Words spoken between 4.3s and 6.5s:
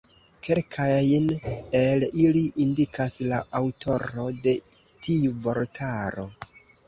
de tiu vortaro.